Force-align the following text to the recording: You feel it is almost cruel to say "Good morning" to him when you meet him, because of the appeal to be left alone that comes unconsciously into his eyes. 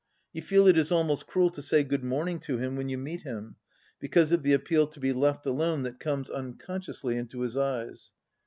You 0.33 0.41
feel 0.41 0.67
it 0.67 0.79
is 0.79 0.91
almost 0.91 1.27
cruel 1.27 1.51
to 1.51 1.61
say 1.61 1.83
"Good 1.83 2.03
morning" 2.03 2.39
to 2.39 2.57
him 2.57 2.75
when 2.75 2.89
you 2.89 2.97
meet 2.97 3.21
him, 3.21 3.57
because 3.99 4.31
of 4.31 4.41
the 4.41 4.51
appeal 4.53 4.87
to 4.87 4.99
be 4.99 5.13
left 5.13 5.45
alone 5.45 5.83
that 5.83 5.99
comes 5.99 6.27
unconsciously 6.31 7.17
into 7.17 7.41
his 7.41 7.55
eyes. 7.55 8.11